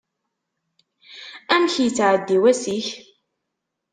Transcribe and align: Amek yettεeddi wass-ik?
Amek 1.53 1.75
yettεeddi 1.83 2.37
wass-ik? 2.43 2.87